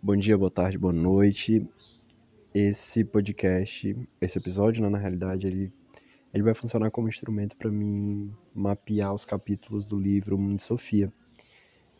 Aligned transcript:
Bom 0.00 0.16
dia, 0.16 0.38
boa 0.38 0.50
tarde, 0.50 0.78
boa 0.78 0.92
noite. 0.92 1.66
Esse 2.54 3.04
podcast, 3.04 3.96
esse 4.20 4.38
episódio, 4.38 4.80
né, 4.80 4.88
na 4.88 4.96
realidade, 4.96 5.48
ele, 5.48 5.72
ele 6.32 6.44
vai 6.44 6.54
funcionar 6.54 6.88
como 6.92 7.08
instrumento 7.08 7.56
para 7.56 7.68
mim 7.68 8.32
mapear 8.54 9.12
os 9.12 9.24
capítulos 9.24 9.88
do 9.88 9.98
livro 9.98 10.38
Mundo 10.38 10.58
de 10.58 10.62
Sofia, 10.62 11.12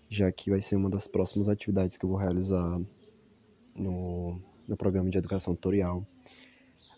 já 0.08 0.30
que 0.30 0.48
vai 0.48 0.60
ser 0.60 0.76
uma 0.76 0.88
das 0.88 1.08
próximas 1.08 1.48
atividades 1.48 1.96
que 1.96 2.04
eu 2.04 2.08
vou 2.08 2.18
realizar 2.18 2.80
no, 3.74 4.40
no 4.68 4.76
programa 4.76 5.10
de 5.10 5.18
educação 5.18 5.56
tutorial, 5.56 6.06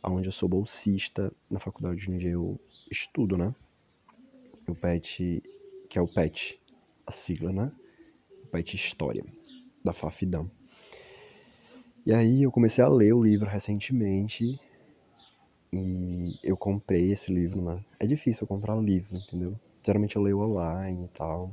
onde 0.04 0.28
eu 0.28 0.32
sou 0.32 0.50
bolsista 0.50 1.32
na 1.50 1.58
faculdade 1.58 2.10
onde 2.10 2.26
eu 2.26 2.60
estudo, 2.90 3.38
né? 3.38 3.54
O 4.68 4.74
PET, 4.74 5.42
que 5.88 5.98
é 5.98 6.02
o 6.02 6.06
PET, 6.06 6.60
a 7.06 7.10
sigla, 7.10 7.50
né? 7.50 7.72
O 8.44 8.48
PET 8.48 8.76
História, 8.76 9.24
da 9.82 9.94
FAFIDAM. 9.94 10.59
E 12.06 12.12
aí 12.14 12.42
eu 12.42 12.50
comecei 12.50 12.82
a 12.82 12.88
ler 12.88 13.12
o 13.12 13.22
livro 13.22 13.48
recentemente 13.48 14.58
e 15.72 16.34
eu 16.42 16.56
comprei 16.56 17.12
esse 17.12 17.32
livro, 17.32 17.62
né? 17.62 17.80
É 17.98 18.06
difícil 18.06 18.44
eu 18.44 18.48
comprar 18.48 18.76
livro, 18.76 19.16
entendeu? 19.16 19.54
Geralmente 19.84 20.16
eu 20.16 20.22
leio 20.22 20.40
online 20.40 21.04
e 21.04 21.08
tal, 21.08 21.50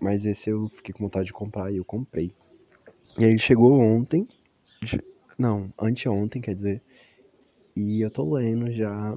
mas 0.00 0.24
esse 0.24 0.50
eu 0.50 0.70
fiquei 0.76 0.92
com 0.92 1.04
vontade 1.04 1.26
de 1.26 1.32
comprar 1.32 1.72
e 1.72 1.76
eu 1.76 1.84
comprei. 1.84 2.32
E 3.18 3.24
aí 3.24 3.30
ele 3.30 3.38
chegou 3.38 3.78
ontem, 3.78 4.26
não, 5.38 5.72
anteontem, 5.78 6.40
quer 6.40 6.54
dizer, 6.54 6.82
e 7.76 8.00
eu 8.00 8.10
tô 8.10 8.34
lendo 8.34 8.70
já, 8.70 9.16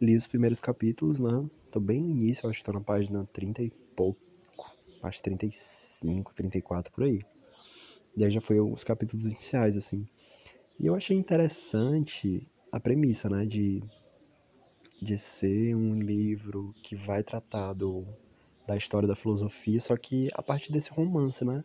li 0.00 0.16
os 0.16 0.26
primeiros 0.26 0.60
capítulos, 0.60 1.18
né? 1.18 1.44
Tô 1.70 1.80
bem 1.80 2.00
no 2.00 2.10
início, 2.10 2.48
acho 2.48 2.58
que 2.60 2.64
tô 2.64 2.72
na 2.72 2.80
página 2.80 3.26
30 3.32 3.62
e 3.62 3.72
pouco, 3.96 4.20
acho 5.02 5.22
35, 5.22 6.34
34 6.34 6.92
por 6.92 7.04
aí. 7.04 7.22
E 8.16 8.24
aí 8.24 8.30
já 8.30 8.40
foi 8.40 8.60
os 8.60 8.84
capítulos 8.84 9.24
iniciais, 9.24 9.76
assim. 9.76 10.06
E 10.78 10.86
eu 10.86 10.94
achei 10.94 11.16
interessante 11.16 12.46
a 12.70 12.80
premissa, 12.80 13.28
né, 13.28 13.44
de, 13.44 13.82
de 15.00 15.18
ser 15.18 15.74
um 15.74 16.00
livro 16.00 16.74
que 16.82 16.94
vai 16.94 17.22
tratar 17.22 17.72
do, 17.72 18.04
da 18.66 18.76
história 18.76 19.06
da 19.06 19.14
filosofia, 19.14 19.80
só 19.80 19.96
que 19.96 20.28
a 20.34 20.42
partir 20.42 20.72
desse 20.72 20.90
romance, 20.90 21.44
né, 21.44 21.64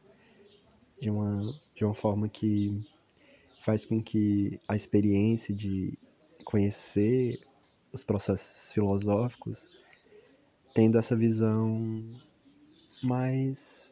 de 0.99 1.09
uma, 1.09 1.53
de 1.75 1.85
uma 1.85 1.93
forma 1.93 2.27
que 2.27 2.85
faz 3.63 3.85
com 3.85 4.01
que 4.01 4.59
a 4.67 4.75
experiência 4.75 5.53
de 5.53 5.97
conhecer 6.43 7.39
os 7.91 8.03
processos 8.03 8.71
filosóficos, 8.71 9.69
tendo 10.73 10.97
essa 10.97 11.15
visão 11.15 12.03
mais 13.01 13.86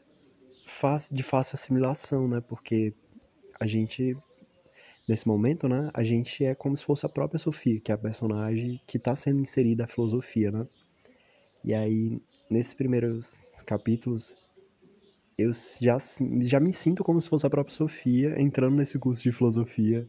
de 1.12 1.24
fácil 1.24 1.56
assimilação, 1.56 2.28
né? 2.28 2.42
Porque 2.42 2.94
a 3.60 3.66
gente, 3.66 4.18
nesse 5.08 5.28
momento, 5.28 5.68
né? 5.68 5.90
A 5.94 6.04
gente 6.04 6.44
é 6.44 6.56
como 6.56 6.76
se 6.76 6.86
fosse 6.86 7.06
a 7.06 7.10
própria 7.10 7.40
Sofia, 7.40 7.80
que 7.80 7.92
é 7.92 7.96
a 7.96 7.98
personagem 7.98 8.82
que 8.86 8.98
está 8.98 9.16
sendo 9.16 9.42
inserida 9.42 9.86
a 9.86 9.88
filosofia, 9.88 10.52
né? 10.52 10.68
E 11.64 11.74
aí, 11.74 12.22
nesses 12.50 12.74
primeiros 12.74 13.34
capítulos, 13.66 14.38
eu 15.38 15.52
já, 15.82 15.98
já 16.42 16.60
me 16.60 16.72
sinto 16.72 17.04
como 17.04 17.20
se 17.20 17.30
fosse 17.30 17.46
a 17.46 17.50
própria 17.50 17.76
Sofia 17.76 18.40
entrando 18.40 18.76
nesse 18.76 18.98
curso 19.00 19.24
de 19.24 19.32
filosofia 19.32 20.08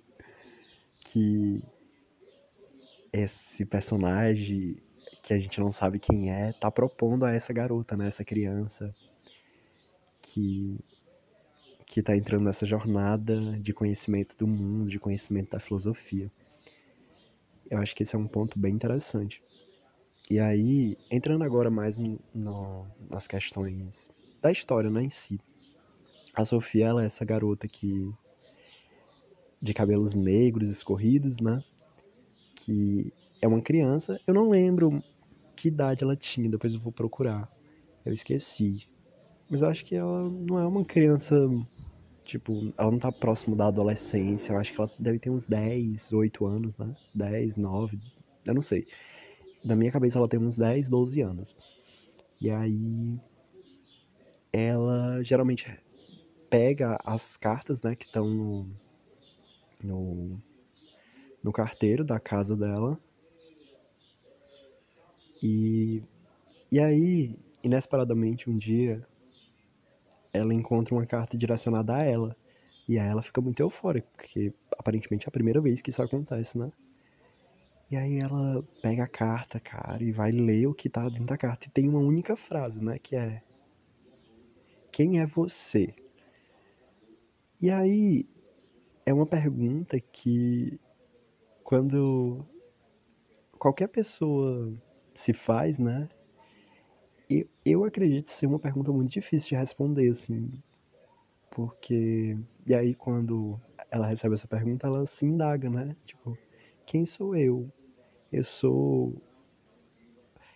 que 1.00 1.62
esse 3.12 3.64
personagem 3.64 4.76
que 5.22 5.32
a 5.32 5.38
gente 5.38 5.58
não 5.58 5.72
sabe 5.72 5.98
quem 5.98 6.30
é 6.30 6.52
tá 6.52 6.70
propondo 6.70 7.24
a 7.24 7.32
essa 7.32 7.52
garota, 7.52 7.96
né, 7.96 8.06
essa 8.06 8.24
criança 8.24 8.94
que 10.26 10.78
que 11.86 12.00
está 12.00 12.16
entrando 12.16 12.44
nessa 12.44 12.66
jornada 12.66 13.56
de 13.60 13.72
conhecimento 13.72 14.36
do 14.36 14.46
mundo, 14.46 14.90
de 14.90 14.98
conhecimento 14.98 15.50
da 15.50 15.60
filosofia. 15.60 16.30
Eu 17.70 17.78
acho 17.78 17.94
que 17.94 18.02
esse 18.02 18.16
é 18.16 18.18
um 18.18 18.26
ponto 18.26 18.58
bem 18.58 18.74
interessante. 18.74 19.40
E 20.28 20.40
aí, 20.40 20.98
entrando 21.08 21.44
agora 21.44 21.70
mais 21.70 21.96
no, 21.96 22.86
nas 23.08 23.28
questões 23.28 24.10
da 24.42 24.50
história 24.50 24.90
né, 24.90 25.04
em 25.04 25.10
si. 25.10 25.40
A 26.34 26.44
Sofia, 26.44 26.86
ela 26.86 27.04
é 27.04 27.06
essa 27.06 27.24
garota 27.24 27.68
que 27.68 28.12
de 29.62 29.72
cabelos 29.72 30.12
negros 30.12 30.68
escorridos, 30.70 31.40
né? 31.40 31.62
Que 32.56 33.12
é 33.40 33.46
uma 33.46 33.62
criança. 33.62 34.20
Eu 34.26 34.34
não 34.34 34.50
lembro 34.50 35.02
que 35.56 35.68
idade 35.68 36.02
ela 36.02 36.16
tinha, 36.16 36.50
depois 36.50 36.74
eu 36.74 36.80
vou 36.80 36.92
procurar. 36.92 37.48
Eu 38.04 38.12
esqueci. 38.12 38.88
Mas 39.48 39.62
eu 39.62 39.68
acho 39.68 39.84
que 39.84 39.94
ela 39.94 40.28
não 40.28 40.58
é 40.58 40.66
uma 40.66 40.84
criança. 40.84 41.36
Tipo, 42.24 42.72
ela 42.76 42.90
não 42.90 42.98
tá 42.98 43.12
próximo 43.12 43.54
da 43.54 43.68
adolescência. 43.68 44.52
Eu 44.52 44.58
acho 44.58 44.72
que 44.72 44.80
ela 44.80 44.90
deve 44.98 45.18
ter 45.18 45.30
uns 45.30 45.46
10, 45.46 46.12
8 46.12 46.46
anos, 46.46 46.76
né? 46.76 46.94
10, 47.14 47.56
9. 47.56 47.98
Eu 48.44 48.54
não 48.54 48.62
sei. 48.62 48.86
Na 49.64 49.76
minha 49.76 49.92
cabeça 49.92 50.18
ela 50.18 50.28
tem 50.28 50.40
uns 50.40 50.56
10, 50.56 50.88
12 50.88 51.20
anos. 51.20 51.54
E 52.40 52.50
aí. 52.50 53.18
Ela 54.52 55.22
geralmente 55.22 55.66
pega 56.48 56.98
as 57.04 57.36
cartas, 57.36 57.80
né? 57.82 57.94
Que 57.94 58.06
estão 58.06 58.28
no. 58.28 58.70
No. 59.84 60.42
No 61.42 61.52
carteiro 61.52 62.04
da 62.04 62.18
casa 62.18 62.56
dela. 62.56 62.98
E. 65.40 66.02
E 66.72 66.80
aí, 66.80 67.36
inesperadamente, 67.62 68.50
um 68.50 68.58
dia, 68.58 69.06
ela 70.36 70.54
encontra 70.54 70.94
uma 70.94 71.06
carta 71.06 71.36
direcionada 71.36 71.96
a 71.96 72.02
ela. 72.02 72.36
E 72.88 72.98
aí 72.98 73.08
ela 73.08 73.22
fica 73.22 73.40
muito 73.40 73.60
eufórica, 73.60 74.06
porque 74.14 74.52
aparentemente 74.78 75.26
é 75.26 75.28
a 75.28 75.32
primeira 75.32 75.60
vez 75.60 75.82
que 75.82 75.90
isso 75.90 76.02
acontece, 76.02 76.56
né? 76.56 76.70
E 77.90 77.96
aí 77.96 78.18
ela 78.18 78.64
pega 78.82 79.04
a 79.04 79.08
carta, 79.08 79.60
cara, 79.60 80.02
e 80.02 80.10
vai 80.12 80.32
ler 80.32 80.66
o 80.66 80.74
que 80.74 80.88
tá 80.88 81.08
dentro 81.08 81.26
da 81.26 81.38
carta. 81.38 81.66
E 81.66 81.70
tem 81.70 81.88
uma 81.88 82.00
única 82.00 82.36
frase, 82.36 82.82
né? 82.84 82.98
Que 82.98 83.16
é: 83.16 83.42
Quem 84.90 85.20
é 85.20 85.26
você? 85.26 85.94
E 87.60 87.70
aí 87.70 88.28
é 89.04 89.14
uma 89.14 89.26
pergunta 89.26 89.98
que 90.00 90.80
quando 91.62 92.44
qualquer 93.58 93.88
pessoa 93.88 94.72
se 95.14 95.32
faz, 95.32 95.78
né? 95.78 96.08
Eu, 97.28 97.46
eu 97.64 97.84
acredito 97.84 98.30
ser 98.30 98.46
uma 98.46 98.58
pergunta 98.58 98.92
muito 98.92 99.10
difícil 99.10 99.50
de 99.50 99.56
responder, 99.56 100.10
assim. 100.10 100.50
Porque. 101.50 102.36
E 102.66 102.74
aí, 102.74 102.94
quando 102.94 103.60
ela 103.90 104.06
recebe 104.06 104.34
essa 104.34 104.46
pergunta, 104.46 104.86
ela 104.86 105.06
se 105.06 105.24
indaga, 105.24 105.68
né? 105.70 105.96
Tipo, 106.04 106.36
quem 106.84 107.04
sou 107.06 107.34
eu? 107.34 107.70
Eu 108.32 108.44
sou. 108.44 109.14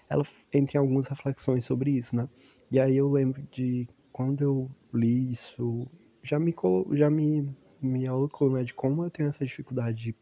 Ela 0.09 0.25
entra 0.53 0.77
em 0.77 0.81
algumas 0.81 1.07
reflexões 1.07 1.65
sobre 1.65 1.93
isso, 1.93 2.15
né? 2.15 2.29
E 2.71 2.79
aí 2.79 2.97
eu 2.97 3.11
lembro 3.11 3.43
de 3.51 3.89
quando 4.13 4.43
eu 4.43 4.71
li 4.93 5.31
isso, 5.31 5.87
já 6.23 6.39
me, 6.39 6.55
já 6.93 7.09
me, 7.09 7.49
me 7.81 8.09
alocou, 8.09 8.51
né? 8.51 8.63
De 8.63 8.75
como 8.75 9.05
eu 9.05 9.11
tenho 9.11 9.29
essa 9.29 9.45
dificuldade 9.45 9.97
de, 9.97 10.15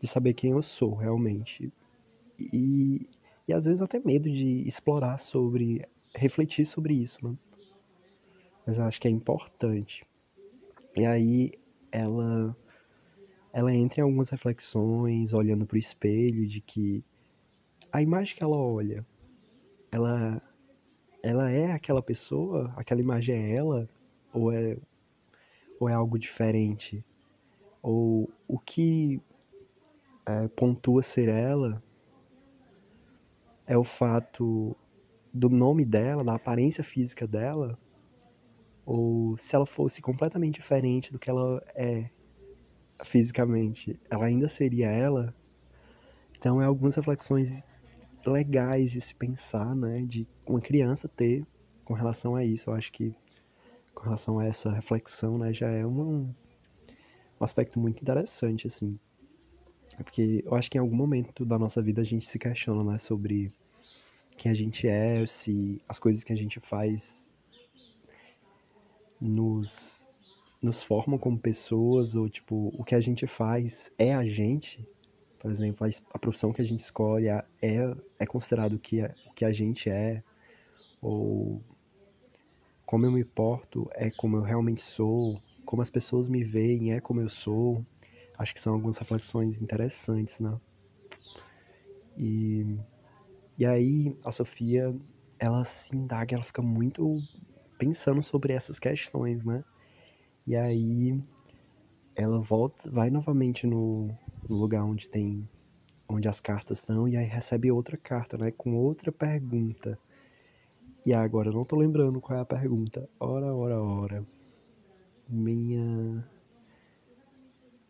de 0.00 0.08
saber 0.08 0.34
quem 0.34 0.52
eu 0.52 0.62
sou 0.62 0.94
realmente. 0.94 1.72
E, 2.38 3.08
e 3.48 3.54
às 3.54 3.64
vezes 3.64 3.80
até 3.80 3.98
medo 3.98 4.30
de 4.30 4.68
explorar 4.68 5.18
sobre, 5.18 5.82
refletir 6.14 6.66
sobre 6.66 6.92
isso, 6.92 7.26
né? 7.26 7.34
Mas 8.66 8.76
eu 8.76 8.84
acho 8.84 9.00
que 9.00 9.08
é 9.08 9.10
importante. 9.10 10.06
E 10.94 11.06
aí 11.06 11.52
ela 11.90 12.54
ela 13.50 13.74
entra 13.74 14.00
em 14.00 14.04
algumas 14.04 14.28
reflexões, 14.28 15.32
olhando 15.32 15.64
para 15.64 15.76
o 15.76 15.78
espelho, 15.78 16.46
de 16.46 16.60
que 16.60 17.02
a 17.90 18.02
imagem 18.02 18.36
que 18.36 18.44
ela 18.44 18.56
olha, 18.56 19.04
ela 19.90 20.42
ela 21.22 21.50
é 21.50 21.72
aquela 21.72 22.02
pessoa, 22.02 22.70
aquela 22.76 23.00
imagem 23.00 23.34
é 23.34 23.54
ela 23.54 23.88
ou 24.34 24.52
é 24.52 24.76
ou 25.80 25.88
é 25.88 25.94
algo 25.94 26.18
diferente? 26.18 27.02
Ou 27.80 28.30
o 28.46 28.58
que 28.58 29.18
é, 30.26 30.48
pontua 30.48 31.02
ser 31.02 31.28
ela 31.30 31.82
é 33.68 33.76
o 33.76 33.84
fato 33.84 34.74
do 35.32 35.50
nome 35.50 35.84
dela, 35.84 36.24
da 36.24 36.34
aparência 36.34 36.82
física 36.82 37.26
dela, 37.26 37.78
ou 38.84 39.36
se 39.36 39.54
ela 39.54 39.66
fosse 39.66 40.00
completamente 40.00 40.54
diferente 40.54 41.12
do 41.12 41.18
que 41.18 41.28
ela 41.28 41.62
é 41.74 42.08
fisicamente, 43.04 44.00
ela 44.10 44.24
ainda 44.24 44.48
seria 44.48 44.88
ela. 44.90 45.34
Então 46.38 46.62
é 46.62 46.64
algumas 46.64 46.96
reflexões 46.96 47.62
legais 48.26 48.90
de 48.90 49.02
se 49.02 49.14
pensar, 49.14 49.76
né, 49.76 50.02
de 50.02 50.26
uma 50.46 50.60
criança 50.60 51.06
ter 51.06 51.46
com 51.84 51.92
relação 51.92 52.34
a 52.34 52.42
isso. 52.42 52.70
Eu 52.70 52.74
acho 52.74 52.90
que 52.90 53.14
com 53.94 54.04
relação 54.04 54.38
a 54.38 54.46
essa 54.46 54.72
reflexão, 54.72 55.36
né, 55.36 55.52
já 55.52 55.68
é 55.68 55.84
um, 55.84 56.32
um 57.38 57.44
aspecto 57.44 57.78
muito 57.78 58.00
interessante 58.00 58.66
assim. 58.66 58.98
É 59.98 60.02
porque 60.02 60.42
eu 60.44 60.54
acho 60.54 60.70
que 60.70 60.78
em 60.78 60.80
algum 60.80 60.96
momento 60.96 61.44
da 61.44 61.58
nossa 61.58 61.80
vida 61.80 62.00
a 62.00 62.04
gente 62.04 62.26
se 62.26 62.38
questiona, 62.38 62.92
né, 62.92 62.98
sobre 62.98 63.52
quem 64.36 64.50
a 64.50 64.54
gente 64.54 64.86
é, 64.86 65.24
se 65.26 65.80
as 65.88 65.98
coisas 65.98 66.24
que 66.24 66.32
a 66.32 66.36
gente 66.36 66.60
faz 66.60 67.28
nos 69.20 69.98
nos 70.60 70.82
formam 70.82 71.18
como 71.18 71.38
pessoas, 71.38 72.16
ou 72.16 72.28
tipo, 72.28 72.72
o 72.76 72.84
que 72.84 72.94
a 72.94 73.00
gente 73.00 73.26
faz 73.26 73.92
é 73.96 74.12
a 74.12 74.24
gente. 74.24 74.84
Por 75.38 75.50
exemplo, 75.50 75.86
a, 76.12 76.18
profissão 76.18 76.52
que 76.52 76.60
a 76.60 76.64
gente 76.64 76.80
escolhe 76.80 77.28
é, 77.28 77.44
é 78.18 78.26
considerado 78.26 78.72
o 78.72 78.78
que, 78.78 79.00
é, 79.00 79.14
o 79.26 79.32
que 79.32 79.44
a 79.44 79.52
gente 79.52 79.88
é, 79.88 80.20
ou 81.00 81.62
como 82.84 83.06
eu 83.06 83.12
me 83.12 83.24
porto 83.24 83.88
é 83.94 84.10
como 84.10 84.36
eu 84.36 84.42
realmente 84.42 84.82
sou, 84.82 85.40
como 85.64 85.80
as 85.80 85.90
pessoas 85.90 86.28
me 86.28 86.42
veem 86.42 86.92
é 86.92 87.00
como 87.00 87.20
eu 87.20 87.28
sou. 87.28 87.84
Acho 88.38 88.54
que 88.54 88.60
são 88.60 88.72
algumas 88.72 88.96
reflexões 88.96 89.60
interessantes, 89.60 90.38
né? 90.38 90.56
E, 92.16 92.78
e 93.58 93.66
aí 93.66 94.16
a 94.24 94.30
Sofia, 94.30 94.94
ela 95.38 95.64
se 95.64 95.94
indaga, 95.94 96.36
ela 96.36 96.44
fica 96.44 96.62
muito 96.62 97.22
pensando 97.76 98.22
sobre 98.22 98.52
essas 98.52 98.78
questões, 98.78 99.44
né? 99.44 99.64
E 100.46 100.56
aí 100.56 101.20
ela 102.16 102.40
volta, 102.40 102.90
vai 102.90 103.10
novamente 103.10 103.66
no, 103.66 104.08
no 104.48 104.56
lugar 104.56 104.84
onde 104.84 105.08
tem 105.08 105.48
onde 106.08 106.26
as 106.26 106.40
cartas 106.40 106.78
estão 106.78 107.06
e 107.06 107.16
aí 107.16 107.26
recebe 107.26 107.70
outra 107.70 107.96
carta, 107.96 108.38
né, 108.38 108.50
com 108.50 108.74
outra 108.74 109.12
pergunta. 109.12 109.98
E 111.04 111.12
agora 111.12 111.48
eu 111.48 111.52
não 111.52 111.64
tô 111.64 111.76
lembrando 111.76 112.20
qual 112.20 112.38
é 112.38 112.42
a 112.42 112.46
pergunta. 112.46 113.08
Ora, 113.20 113.54
ora, 113.54 113.80
ora. 113.80 114.26
Minha 115.28 116.24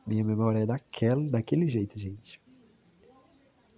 minha 0.09 0.25
memória 0.25 0.61
é 0.61 0.67
daquela, 0.67 1.23
daquele 1.29 1.69
jeito, 1.69 1.99
gente. 1.99 2.41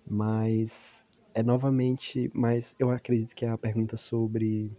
Mas 0.06 1.05
é 1.35 1.43
novamente, 1.43 2.31
mas 2.32 2.75
eu 2.79 2.91
acredito 2.91 3.35
que 3.35 3.44
é 3.44 3.49
a 3.49 3.59
pergunta 3.59 3.97
sobre 3.97 4.71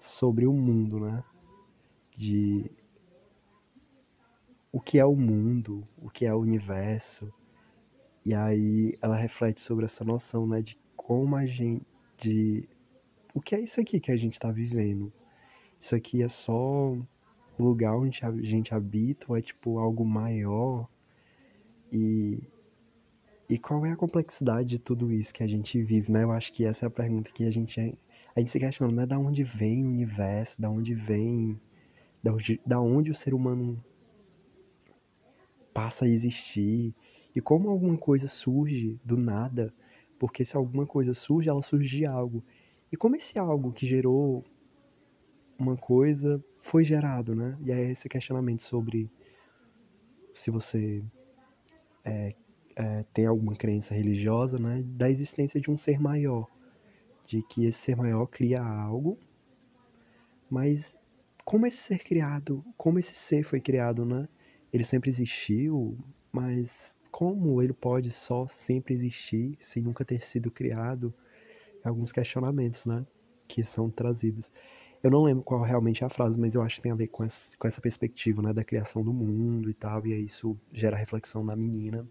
sobre 0.00 0.46
o 0.46 0.52
mundo, 0.52 0.98
né? 1.00 1.22
De 2.16 2.70
o 4.72 4.80
que 4.80 4.98
é 4.98 5.04
o 5.04 5.14
mundo, 5.14 5.86
o 5.98 6.08
que 6.08 6.24
é 6.24 6.34
o 6.34 6.38
universo. 6.38 7.32
E 8.24 8.34
aí 8.34 8.96
ela 9.02 9.16
reflete 9.16 9.60
sobre 9.60 9.84
essa 9.84 10.04
noção, 10.04 10.46
né, 10.46 10.62
de 10.62 10.78
como 10.96 11.36
a 11.36 11.46
gente 11.46 11.86
de 12.16 12.68
o 13.34 13.40
que 13.40 13.54
é 13.54 13.60
isso 13.60 13.80
aqui 13.80 14.00
que 14.00 14.10
a 14.10 14.16
gente 14.16 14.34
está 14.34 14.50
vivendo. 14.50 15.12
Isso 15.80 15.94
aqui 15.94 16.22
é 16.22 16.28
só 16.28 16.96
o 17.58 17.64
lugar 17.64 17.96
onde 17.96 18.20
a 18.24 18.32
gente 18.42 18.74
habita 18.74 19.36
é 19.36 19.42
tipo 19.42 19.78
algo 19.78 20.04
maior? 20.04 20.88
E 21.92 22.38
e 23.50 23.58
qual 23.58 23.86
é 23.86 23.92
a 23.92 23.96
complexidade 23.96 24.68
de 24.68 24.78
tudo 24.78 25.10
isso 25.10 25.32
que 25.32 25.42
a 25.42 25.46
gente 25.46 25.82
vive, 25.82 26.12
né? 26.12 26.22
Eu 26.22 26.32
acho 26.32 26.52
que 26.52 26.66
essa 26.66 26.84
é 26.84 26.88
a 26.88 26.90
pergunta 26.90 27.30
que 27.32 27.44
a 27.44 27.50
gente 27.50 27.80
a 28.36 28.40
gente 28.40 28.50
se 28.50 28.58
questiona, 28.58 28.92
né? 28.92 29.06
Da 29.06 29.18
onde 29.18 29.42
vem 29.42 29.84
o 29.84 29.88
universo, 29.88 30.60
da 30.60 30.70
onde 30.70 30.94
vem 30.94 31.58
da 32.22 32.32
onde, 32.32 32.60
da 32.66 32.80
onde 32.80 33.10
o 33.10 33.14
ser 33.14 33.32
humano 33.34 33.82
passa 35.72 36.04
a 36.04 36.08
existir 36.08 36.94
e 37.34 37.40
como 37.40 37.70
alguma 37.70 37.96
coisa 37.96 38.26
surge 38.28 38.98
do 39.04 39.16
nada, 39.16 39.72
porque 40.18 40.44
se 40.44 40.56
alguma 40.56 40.84
coisa 40.84 41.14
surge, 41.14 41.48
ela 41.48 41.62
surge 41.62 41.98
de 41.98 42.04
algo. 42.04 42.42
E 42.90 42.96
como 42.96 43.16
esse 43.16 43.38
algo 43.38 43.72
que 43.72 43.86
gerou 43.86 44.44
uma 45.58 45.76
coisa 45.76 46.42
foi 46.60 46.84
gerado, 46.84 47.34
né? 47.34 47.56
E 47.64 47.72
aí 47.72 47.90
esse 47.90 48.08
questionamento 48.08 48.62
sobre 48.62 49.10
se 50.34 50.50
você 50.50 51.02
é, 52.04 52.34
é, 52.76 53.04
tem 53.12 53.26
alguma 53.26 53.56
crença 53.56 53.94
religiosa, 53.94 54.58
né? 54.58 54.82
Da 54.84 55.10
existência 55.10 55.60
de 55.60 55.70
um 55.70 55.76
ser 55.76 56.00
maior, 56.00 56.46
de 57.26 57.42
que 57.42 57.66
esse 57.66 57.78
ser 57.78 57.96
maior 57.96 58.26
cria 58.26 58.62
algo, 58.62 59.18
mas 60.48 60.96
como 61.44 61.66
esse 61.66 61.78
ser 61.78 61.98
criado, 61.98 62.64
como 62.76 62.98
esse 62.98 63.14
ser 63.14 63.42
foi 63.42 63.60
criado, 63.60 64.04
né? 64.04 64.28
ele 64.72 64.84
sempre 64.84 65.10
existiu, 65.10 65.98
mas 66.30 66.96
como 67.10 67.62
ele 67.62 67.72
pode 67.72 68.10
só 68.10 68.46
sempre 68.46 68.94
existir 68.94 69.56
sem 69.60 69.82
nunca 69.82 70.04
ter 70.04 70.24
sido 70.24 70.50
criado? 70.50 71.12
Alguns 71.82 72.12
questionamentos, 72.12 72.84
né? 72.84 73.06
Que 73.46 73.64
são 73.64 73.88
trazidos. 73.90 74.52
Eu 75.02 75.10
não 75.10 75.22
lembro 75.22 75.44
qual 75.44 75.62
realmente 75.62 76.02
é 76.02 76.06
a 76.06 76.10
frase, 76.10 76.38
mas 76.38 76.54
eu 76.54 76.62
acho 76.62 76.76
que 76.76 76.82
tem 76.82 76.92
a 76.92 76.96
ver 76.96 77.08
com 77.08 77.24
essa, 77.24 77.56
com 77.56 77.68
essa 77.68 77.80
perspectiva, 77.80 78.42
né? 78.42 78.52
Da 78.52 78.64
criação 78.64 79.02
do 79.02 79.12
mundo 79.12 79.70
e 79.70 79.74
tal, 79.74 80.04
e 80.06 80.12
aí 80.12 80.24
isso 80.24 80.58
gera 80.72 80.96
reflexão 80.96 81.44
na 81.44 81.54
menina. 81.54 82.06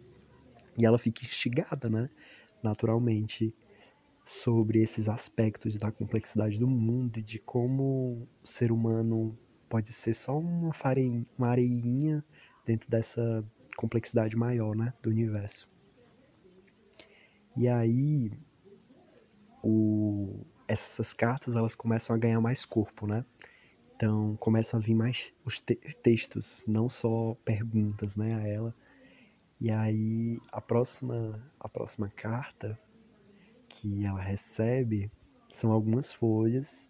E 0.78 0.86
ela 0.86 0.98
fica 0.98 1.26
instigada, 1.26 1.90
né? 1.90 2.10
Naturalmente, 2.64 3.54
sobre 4.26 4.82
esses 4.82 5.08
aspectos 5.08 5.78
da 5.78 5.92
complexidade 5.92 6.60
do 6.60 6.68
mundo 6.68 7.18
e 7.18 7.24
de 7.24 7.40
como 7.40 8.28
o 8.44 8.48
ser 8.48 8.72
humano 8.72 9.38
pode 9.70 9.92
ser 9.94 10.14
só 10.14 10.38
uma, 10.38 10.74
fareinha, 10.74 11.26
uma 11.38 11.48
areinha 11.48 12.24
dentro 12.66 12.90
dessa 12.90 13.44
complexidade 13.78 14.36
maior, 14.36 14.76
né, 14.76 14.94
do 15.02 15.10
universo. 15.10 15.70
E 17.56 17.68
aí 17.68 18.32
o, 19.64 20.46
essas 20.68 21.14
cartas 21.14 21.56
elas 21.56 21.76
começam 21.76 22.16
a 22.16 22.20
ganhar 22.20 22.42
mais 22.42 22.66
corpo, 22.66 23.08
né? 23.08 23.26
Então 23.96 24.36
começam 24.38 24.80
a 24.80 24.84
vir 24.84 24.94
mais 24.94 25.34
os 25.46 25.60
te 25.60 25.76
textos, 26.04 26.64
não 26.68 26.90
só 26.90 27.36
perguntas, 27.46 28.16
né, 28.16 28.36
a 28.36 28.48
ela. 28.48 28.76
E 29.60 29.72
aí 29.72 30.40
a 30.52 30.62
próxima 30.62 31.42
a 31.60 31.68
próxima 31.68 32.10
carta 32.10 32.80
que 33.68 34.06
ela 34.06 34.22
recebe 34.22 35.12
são 35.52 35.72
algumas 35.72 36.14
folhas 36.14 36.88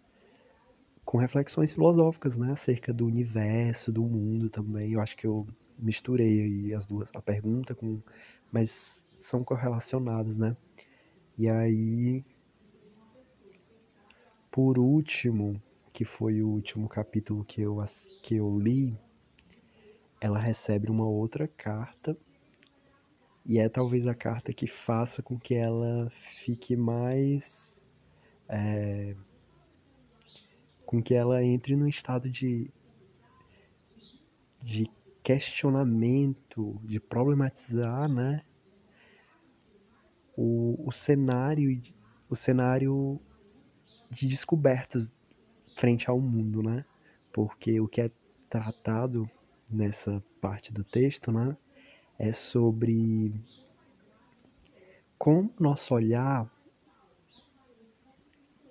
com 1.04 1.16
reflexões 1.16 1.72
filosóficas, 1.72 2.36
né, 2.36 2.52
acerca 2.52 2.92
do 2.92 3.06
universo, 3.06 3.90
do 3.90 4.02
mundo 4.02 4.50
também. 4.50 4.92
Eu 4.92 5.00
acho 5.00 5.16
que 5.16 5.26
eu 5.26 5.46
misturei 5.78 6.42
aí 6.42 6.74
as 6.74 6.86
duas, 6.86 7.08
a 7.14 7.22
pergunta 7.22 7.74
com, 7.74 8.02
mas 8.52 9.02
são 9.18 9.42
correlacionadas, 9.42 10.36
né? 10.36 10.54
E 11.38 11.48
aí, 11.48 12.24
por 14.50 14.78
último, 14.78 15.60
que 15.92 16.04
foi 16.04 16.42
o 16.42 16.48
último 16.48 16.88
capítulo 16.88 17.44
que 17.44 17.60
eu, 17.60 17.84
que 18.22 18.36
eu 18.36 18.58
li, 18.58 18.98
ela 20.20 20.38
recebe 20.38 20.90
uma 20.90 21.06
outra 21.06 21.46
carta 21.46 22.16
e 23.48 23.58
é 23.58 23.68
talvez 23.68 24.06
a 24.06 24.14
carta 24.14 24.52
que 24.52 24.66
faça 24.66 25.22
com 25.22 25.38
que 25.38 25.54
ela 25.54 26.10
fique 26.44 26.76
mais. 26.76 27.74
É, 28.46 29.16
com 30.84 31.02
que 31.02 31.14
ela 31.14 31.42
entre 31.42 31.76
num 31.76 31.86
estado 31.86 32.30
de, 32.30 32.70
de 34.62 34.90
questionamento, 35.22 36.80
de 36.84 36.98
problematizar, 37.00 38.08
né? 38.08 38.42
O, 40.36 40.82
o 40.86 40.92
cenário, 40.92 41.82
o 42.28 42.36
cenário 42.36 43.20
de 44.10 44.26
descobertas 44.26 45.12
frente 45.76 46.08
ao 46.08 46.20
mundo, 46.20 46.62
né? 46.62 46.84
Porque 47.32 47.80
o 47.80 47.86
que 47.88 48.00
é 48.00 48.10
tratado 48.48 49.30
nessa 49.68 50.22
parte 50.40 50.72
do 50.72 50.82
texto, 50.82 51.30
né, 51.30 51.56
é 52.18 52.32
sobre 52.32 53.34
como 55.18 55.52
nosso 55.58 55.94
olhar 55.94 56.50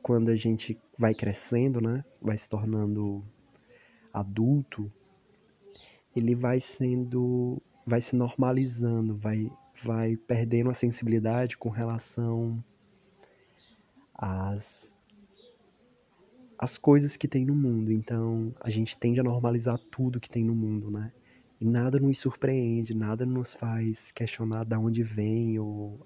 quando 0.01 0.29
a 0.29 0.35
gente 0.35 0.79
vai 0.97 1.13
crescendo, 1.13 1.79
né, 1.81 2.03
vai 2.21 2.37
se 2.37 2.47
tornando 2.47 3.23
adulto, 4.13 4.91
ele 6.15 6.33
vai 6.33 6.59
sendo, 6.59 7.61
vai 7.85 8.01
se 8.01 8.15
normalizando, 8.15 9.15
vai, 9.15 9.51
vai 9.83 10.15
perdendo 10.15 10.69
a 10.69 10.73
sensibilidade 10.73 11.57
com 11.57 11.69
relação 11.69 12.63
às, 14.15 14.96
às 16.57 16.77
coisas 16.77 17.15
que 17.15 17.27
tem 17.27 17.45
no 17.45 17.55
mundo. 17.55 17.91
Então, 17.91 18.53
a 18.59 18.69
gente 18.69 18.97
tende 18.97 19.19
a 19.19 19.23
normalizar 19.23 19.77
tudo 19.91 20.19
que 20.19 20.29
tem 20.29 20.43
no 20.43 20.55
mundo, 20.55 20.89
né? 20.89 21.11
E 21.59 21.65
nada 21.65 21.99
nos 21.99 22.19
surpreende, 22.19 22.93
nada 22.93 23.25
nos 23.25 23.53
faz 23.53 24.11
questionar 24.11 24.63
de 24.63 24.75
onde 24.75 25.03
vem 25.03 25.57
ou 25.59 25.99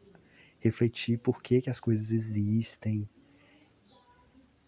refletir 0.59 1.17
por 1.19 1.41
que, 1.41 1.61
que 1.61 1.69
as 1.69 1.79
coisas 1.79 2.11
existem. 2.11 3.07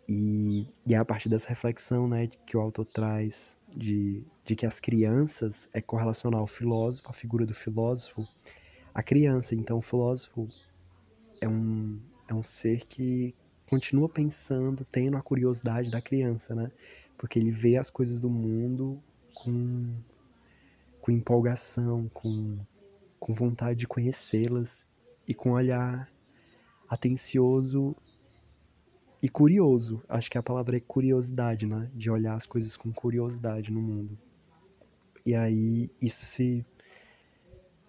E, 0.08 0.68
e 0.86 0.94
é 0.94 0.98
a 0.98 1.06
partir 1.06 1.30
dessa 1.30 1.48
reflexão 1.48 2.08
né, 2.08 2.28
que 2.46 2.58
o 2.58 2.60
autor 2.60 2.86
traz 2.86 3.58
de, 3.74 4.26
de 4.44 4.56
que 4.56 4.66
as 4.66 4.80
crianças 4.80 5.70
é 5.74 5.82
correlacionar 5.82 6.44
o 6.44 6.48
filósofo, 6.48 7.10
a 7.10 7.14
figura 7.14 7.46
do 7.46 7.54
filósofo, 7.54 8.28
a 8.94 9.02
criança. 9.02 9.56
Então, 9.56 9.78
o 9.78 9.82
filósofo 9.82 10.50
é 11.40 11.48
um, 11.48 11.98
é 12.28 12.34
um 12.34 12.44
ser 12.44 12.86
que 12.86 13.34
continua 13.74 14.08
pensando, 14.08 14.86
tendo 14.92 15.18
a 15.18 15.22
curiosidade 15.22 15.90
da 15.90 16.00
criança, 16.00 16.54
né? 16.54 16.72
Porque 17.18 17.40
ele 17.40 17.50
vê 17.50 17.76
as 17.76 17.90
coisas 17.90 18.22
do 18.22 18.30
mundo 18.30 19.02
com, 19.34 19.96
com 21.02 21.12
empolgação, 21.12 22.08
com, 22.14 22.60
com 23.20 23.34
vontade 23.34 23.80
de 23.80 23.88
conhecê-las 23.88 24.88
e 25.28 25.34
com 25.34 25.50
um 25.50 25.54
olhar 25.54 26.08
atencioso 26.88 27.96
e 29.20 29.28
curioso. 29.28 30.04
Acho 30.08 30.30
que 30.30 30.38
a 30.38 30.44
palavra 30.44 30.78
é 30.78 30.80
curiosidade, 30.80 31.66
né? 31.66 31.90
De 31.96 32.12
olhar 32.12 32.36
as 32.36 32.46
coisas 32.46 32.78
com 32.78 32.94
curiosidade 32.94 33.72
no 33.72 33.82
mundo. 33.82 34.16
E 35.26 35.34
aí 35.34 35.90
isso 36.00 36.24
se, 36.24 36.64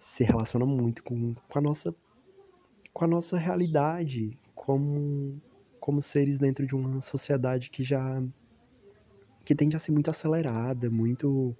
se 0.00 0.24
relaciona 0.24 0.64
muito 0.64 1.02
com, 1.02 1.34
com, 1.34 1.58
a 1.58 1.60
nossa, 1.60 1.94
com 2.90 3.04
a 3.04 3.08
nossa 3.08 3.36
realidade 3.36 4.38
como, 4.54 5.42
como 5.84 6.00
seres 6.00 6.38
dentro 6.38 6.66
de 6.66 6.74
uma 6.74 7.02
sociedade 7.02 7.68
que 7.68 7.82
já 7.82 8.22
que 9.44 9.54
tende 9.54 9.76
a 9.76 9.78
ser 9.78 9.92
muito 9.92 10.08
acelerada, 10.08 10.88
muito 10.88 11.54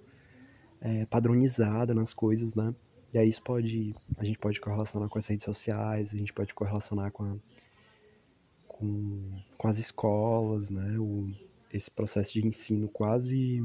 é, 0.81 1.05
padronizada 1.05 1.93
nas 1.93 2.11
coisas, 2.11 2.55
né? 2.55 2.73
E 3.13 3.19
aí 3.19 3.29
isso 3.29 3.43
pode, 3.43 3.93
a 4.17 4.23
gente 4.23 4.39
pode 4.39 4.59
correlacionar 4.59 5.09
com 5.09 5.19
as 5.19 5.27
redes 5.27 5.45
sociais, 5.45 6.11
a 6.11 6.17
gente 6.17 6.33
pode 6.33 6.55
correlacionar 6.55 7.11
com, 7.11 7.23
a, 7.23 7.35
com, 8.67 9.43
com 9.59 9.67
as 9.67 9.77
escolas, 9.77 10.71
né? 10.71 10.97
O, 10.97 11.31
esse 11.71 11.91
processo 11.91 12.33
de 12.33 12.47
ensino 12.47 12.89
quase 12.89 13.63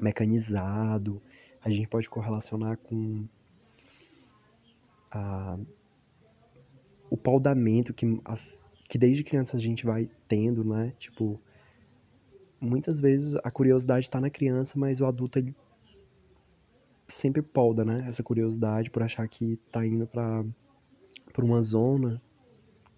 mecanizado, 0.00 1.20
a 1.60 1.70
gente 1.70 1.88
pode 1.88 2.08
correlacionar 2.08 2.78
com 2.78 3.26
a, 5.10 5.58
o 7.10 7.16
paudamento 7.16 7.92
que, 7.92 8.20
as, 8.24 8.60
que 8.88 8.98
desde 8.98 9.24
criança 9.24 9.56
a 9.56 9.60
gente 9.60 9.84
vai 9.84 10.08
tendo, 10.28 10.64
né? 10.64 10.92
Tipo, 10.98 11.40
muitas 12.60 13.00
vezes 13.00 13.34
a 13.36 13.50
curiosidade 13.50 14.06
está 14.06 14.20
na 14.20 14.30
criança, 14.30 14.78
mas 14.78 15.00
o 15.00 15.06
adulto 15.06 15.38
ele 15.38 15.54
sempre 17.08 17.42
polda, 17.42 17.84
né? 17.84 18.04
Essa 18.08 18.22
curiosidade 18.22 18.90
por 18.90 19.02
achar 19.02 19.26
que 19.28 19.58
tá 19.70 19.86
indo 19.86 20.06
para 20.06 20.44
por 21.32 21.44
uma 21.44 21.60
zona 21.60 22.22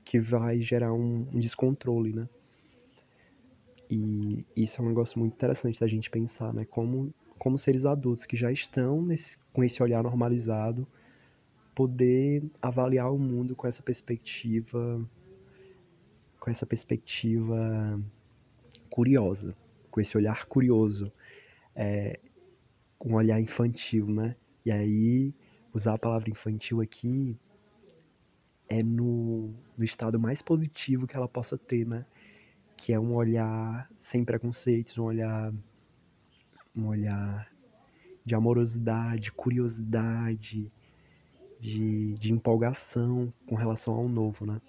que 0.05 0.21
vai 0.21 0.61
gerar 0.61 0.93
um, 0.93 1.27
um, 1.33 1.41
descontrole, 1.41 2.13
né? 2.13 2.29
E 3.91 4.45
isso 4.57 4.81
é 4.81 4.85
um 4.85 4.89
negócio 4.89 5.19
muito 5.19 5.35
interessante 5.35 5.81
da 5.81 5.87
gente 5.87 6.09
pensar, 6.09 6.55
né? 6.55 6.65
Como, 6.65 7.13
como 7.39 7.59
seres 7.59 7.85
adultos 7.85 8.25
que 8.25 8.37
já 8.37 8.53
estão 8.53 9.03
nesse, 9.03 9.37
com 9.53 9.65
esse 9.65 9.83
olhar 9.83 10.03
normalizado, 10.03 10.87
poder 11.75 12.45
avaliar 12.63 13.13
o 13.13 13.19
mundo 13.19 13.57
com 13.57 13.67
essa 13.67 13.83
perspectiva, 13.83 15.05
com 16.39 16.51
essa 16.51 16.67
perspectiva 16.67 18.01
curiosa, 18.91 19.57
com 19.91 20.01
esse 20.01 20.17
olhar 20.17 20.47
curioso, 20.47 21.13
é, 21.75 22.19
um 23.05 23.15
olhar 23.15 23.41
infantil, 23.41 24.07
né? 24.07 24.37
E 24.65 24.71
aí, 24.71 25.35
usar 25.73 25.95
a 25.95 25.99
palavra 25.99 26.31
infantil 26.31 26.81
aqui 26.81 27.37
é 28.69 28.83
no, 28.83 29.55
no 29.77 29.85
estado 29.85 30.19
mais 30.19 30.43
positivo 30.43 31.07
que 31.07 31.17
ela 31.17 31.29
possa 31.29 31.57
ter, 31.57 31.87
né? 31.87 32.05
Que 32.77 32.93
é 32.93 33.01
um 33.01 33.15
olhar 33.15 33.91
sem 33.97 34.25
preconceitos, 34.25 34.99
um 34.99 35.05
olhar, 35.05 35.53
um 36.77 36.87
olhar 36.87 37.51
de 38.25 38.35
amorosidade, 38.35 39.33
curiosidade, 39.33 40.71
de, 41.59 42.15
de 42.15 42.33
empolgação 42.33 43.33
com 43.47 43.55
relação 43.55 43.95
ao 43.95 44.09
novo, 44.09 44.47
né? 44.47 44.61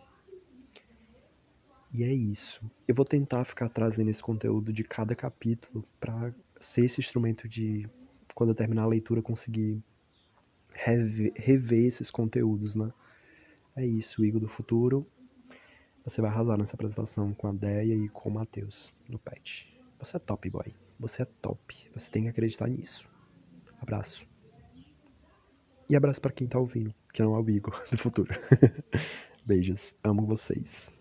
E 1.91 2.03
é 2.03 2.13
isso. 2.13 2.61
Eu 2.87 2.93
vou 2.93 3.05
tentar 3.05 3.43
ficar 3.43 3.69
trazendo 3.69 4.09
esse 4.09 4.21
conteúdo 4.21 4.71
de 4.71 4.83
cada 4.83 5.15
capítulo 5.15 5.83
para 5.99 6.33
ser 6.59 6.85
esse 6.85 6.99
instrumento 6.99 7.47
de, 7.47 7.89
quando 8.35 8.51
eu 8.51 8.55
terminar 8.55 8.83
a 8.83 8.87
leitura, 8.87 9.21
conseguir 9.21 9.83
rever, 10.71 11.33
rever 11.35 11.85
esses 11.85 12.11
conteúdos, 12.11 12.75
né? 12.75 12.91
É 13.75 13.85
isso, 13.85 14.23
Igor 14.23 14.39
do 14.39 14.47
Futuro. 14.47 15.07
Você 16.03 16.21
vai 16.21 16.29
arrasar 16.29 16.57
nessa 16.57 16.75
apresentação 16.75 17.33
com 17.33 17.47
a 17.47 17.51
Deia 17.51 17.95
e 17.95 18.09
com 18.09 18.29
o 18.29 18.33
Matheus 18.33 18.93
no 19.07 19.17
PET. 19.17 19.73
Você 19.99 20.15
é 20.15 20.19
top, 20.19 20.49
boy. 20.49 20.73
Você 20.99 21.23
é 21.23 21.25
top. 21.25 21.89
Você 21.93 22.09
tem 22.09 22.23
que 22.23 22.29
acreditar 22.29 22.67
nisso. 22.67 23.07
Abraço. 23.81 24.27
E 25.89 25.95
abraço 25.95 26.21
para 26.21 26.31
quem 26.31 26.47
tá 26.47 26.59
ouvindo, 26.59 26.93
que 27.11 27.23
não 27.23 27.35
é 27.35 27.39
o 27.39 27.49
Igor 27.49 27.83
do 27.89 27.97
futuro. 27.97 28.33
Beijos. 29.45 29.95
Amo 30.03 30.25
vocês. 30.25 30.98